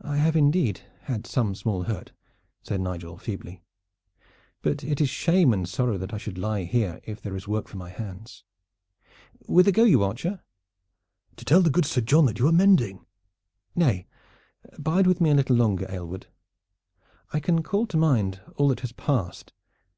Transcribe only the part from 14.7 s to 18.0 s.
bide with me a little longer, Aylward. I can call to